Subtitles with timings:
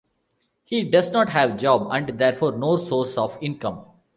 [0.63, 3.85] He does not have job and, therefore, no source of income.